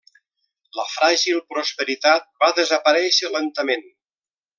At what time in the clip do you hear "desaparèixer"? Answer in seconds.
2.61-3.31